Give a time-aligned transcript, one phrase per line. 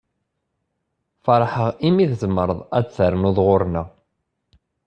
[1.23, 3.87] Feṛḥeɣ i mi tzemreḍ ad d-ternuḍ ɣuṛ-nneɣ.